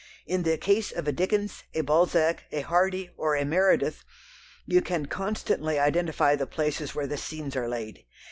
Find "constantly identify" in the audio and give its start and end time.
5.05-6.35